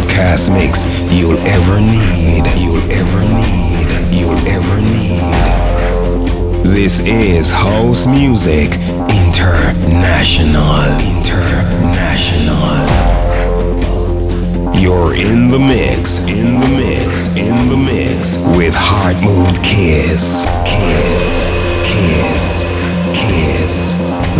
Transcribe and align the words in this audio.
podcast 0.00 0.52
mix 0.52 1.12
you'll 1.12 1.38
ever 1.38 1.80
need. 1.80 2.44
You'll 2.56 2.90
ever 2.90 3.20
need. 3.36 3.88
You'll 4.14 4.46
ever 4.48 4.80
need. 4.80 5.20
This 6.64 7.06
is 7.06 7.50
house 7.50 8.06
music 8.06 8.70
international. 9.10 10.62
International. 11.20 12.40
You're 14.74 15.14
in 15.14 15.48
the 15.48 15.58
mix, 15.58 16.26
in 16.28 16.60
the 16.60 16.68
mix, 16.68 17.36
in 17.36 17.68
the 17.68 17.76
mix 17.76 18.38
with 18.56 18.74
Heart 18.74 19.16
Mood 19.22 19.56
Kiss. 19.62 20.44
Kiss, 20.64 21.46
kiss, 21.84 22.59
kiss. 23.40 23.94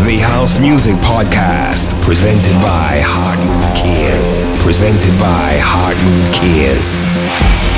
The 0.04 0.18
House 0.18 0.60
Music 0.60 0.94
Podcast, 0.96 2.04
presented 2.04 2.54
by 2.60 3.00
Heart 3.02 3.40
Mood 3.40 3.76
Kiss. 3.76 4.62
Presented 4.62 5.18
by 5.18 5.58
Heart 5.60 5.96
Mood 6.04 6.34
Kiss. 6.34 7.69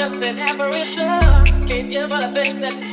just 0.00 0.24
an 0.24 0.38
average. 0.38 0.96
Can't 1.68 1.90
give 1.90 2.10
all 2.10 2.20
the 2.20 2.28
things 2.28 2.58
that 2.60 2.72
it's. 2.72 2.92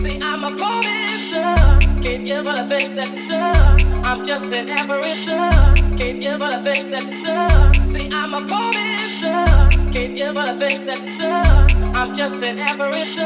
See, 0.00 0.18
I'm 0.22 0.42
a 0.42 0.48
poor 0.56 1.06
son. 1.06 1.80
Can't 2.02 2.24
give 2.24 2.46
all 2.46 2.56
the 2.56 2.64
things 2.64 2.94
that 2.94 3.12
it's 3.12 3.28
see. 3.28 4.08
I'm 4.08 4.24
just 4.24 4.46
an 4.46 4.70
average. 4.70 5.26
Can't 6.00 6.18
give 6.18 6.40
all 6.40 6.48
the 6.48 6.62
things 6.64 6.88
that 6.88 7.04
it's. 7.12 7.92
See, 7.92 8.08
I'm 8.10 8.32
a 8.32 8.40
poor 8.40 8.72
son. 8.96 9.92
Can't 9.92 10.14
give 10.16 10.38
all 10.38 10.46
the 10.46 10.58
things 10.58 10.82
that 10.84 11.02
it's. 11.04 11.20
I'm 11.98 12.14
just 12.14 12.36
an 12.36 12.58
average. 12.58 13.16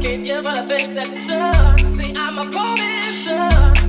Can't 0.00 0.22
give 0.22 0.46
all 0.46 0.54
the 0.54 0.62
things 0.62 0.94
that 0.94 1.10
it's. 1.10 1.26
See, 1.26 2.14
I'm 2.16 2.38
a 2.38 2.44
poor 2.44 3.02
son. 3.02 3.83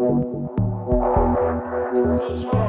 Thank 0.00 0.24
you. 2.54 2.59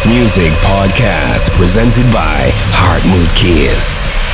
House 0.00 0.06
Music 0.06 0.50
Podcast 0.62 1.50
presented 1.58 2.10
by 2.10 2.48
Heart 2.72 3.04
Kiss. 3.36 4.29